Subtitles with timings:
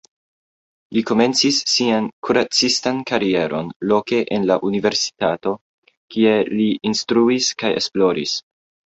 [0.95, 5.53] Li komencis sian kuracistan karieron loke en la universitato,
[6.15, 8.35] kie li instruis kaj esploris.